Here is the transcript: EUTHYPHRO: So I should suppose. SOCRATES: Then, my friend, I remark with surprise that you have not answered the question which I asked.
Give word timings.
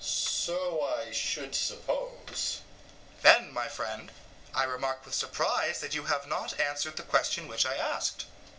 EUTHYPHRO: 0.03 0.47
So 0.47 0.81
I 0.83 1.11
should 1.11 1.53
suppose. 1.53 2.09
SOCRATES: 2.25 2.61
Then, 3.21 3.53
my 3.53 3.67
friend, 3.67 4.11
I 4.51 4.63
remark 4.63 5.05
with 5.05 5.13
surprise 5.13 5.79
that 5.81 5.93
you 5.93 6.05
have 6.05 6.25
not 6.25 6.59
answered 6.59 6.95
the 6.97 7.03
question 7.03 7.47
which 7.47 7.67
I 7.67 7.75
asked. 7.75 8.25